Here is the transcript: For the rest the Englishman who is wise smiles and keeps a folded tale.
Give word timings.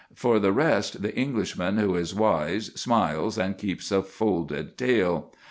For 0.15 0.39
the 0.39 0.51
rest 0.51 1.03
the 1.03 1.15
Englishman 1.15 1.77
who 1.77 1.93
is 1.95 2.15
wise 2.15 2.71
smiles 2.73 3.37
and 3.37 3.55
keeps 3.55 3.91
a 3.91 4.01
folded 4.01 4.75
tale. 4.75 5.31